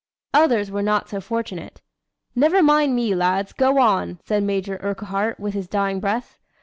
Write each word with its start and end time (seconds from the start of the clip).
Others 0.33 0.71
were 0.71 0.81
not 0.81 1.09
so 1.09 1.21
fortunate. 1.21 1.79
"Never 2.35 2.63
mind 2.63 2.95
me, 2.95 3.13
lads, 3.13 3.53
go 3.53 3.77
on," 3.79 4.19
said 4.25 4.41
Major 4.41 4.79
Urquhart 4.81 5.39
with 5.39 5.53
his 5.53 5.67
dying 5.67 5.99
breath. 5.99 6.39